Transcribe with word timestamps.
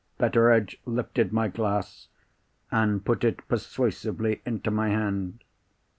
Betteredge 0.17 0.81
lifted 0.87 1.31
my 1.31 1.47
glass, 1.47 2.07
and 2.71 3.05
put 3.05 3.23
it 3.23 3.47
persuasively 3.47 4.41
into 4.47 4.71
my 4.71 4.89
hand. 4.89 5.43